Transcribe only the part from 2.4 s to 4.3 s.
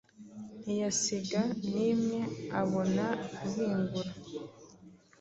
abona guhingura